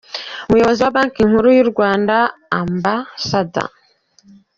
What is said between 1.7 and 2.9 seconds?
Rwanda Amb.